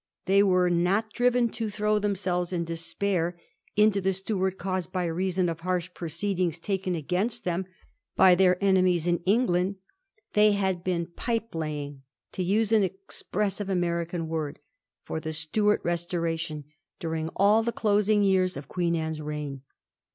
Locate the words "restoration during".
15.83-17.29